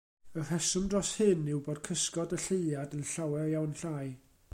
[0.39, 4.09] Y rheswm dros hyn yw bod cysgod y Lleuad yn llawer iawn llai.